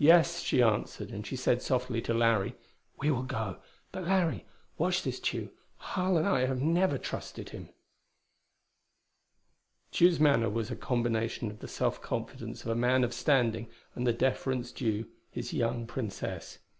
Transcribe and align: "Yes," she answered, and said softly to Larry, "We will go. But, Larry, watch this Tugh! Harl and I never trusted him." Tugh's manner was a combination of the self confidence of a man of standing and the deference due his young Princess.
"Yes," 0.00 0.42
she 0.42 0.60
answered, 0.60 1.12
and 1.12 1.24
said 1.24 1.62
softly 1.62 2.02
to 2.02 2.12
Larry, 2.12 2.56
"We 2.98 3.12
will 3.12 3.22
go. 3.22 3.58
But, 3.92 4.02
Larry, 4.02 4.44
watch 4.76 5.04
this 5.04 5.20
Tugh! 5.20 5.50
Harl 5.76 6.16
and 6.18 6.26
I 6.26 6.44
never 6.54 6.98
trusted 6.98 7.50
him." 7.50 7.68
Tugh's 9.92 10.18
manner 10.18 10.50
was 10.50 10.72
a 10.72 10.74
combination 10.74 11.48
of 11.52 11.60
the 11.60 11.68
self 11.68 12.02
confidence 12.02 12.62
of 12.64 12.70
a 12.70 12.74
man 12.74 13.04
of 13.04 13.14
standing 13.14 13.68
and 13.94 14.04
the 14.04 14.12
deference 14.12 14.72
due 14.72 15.06
his 15.30 15.52
young 15.52 15.86
Princess. 15.86 16.58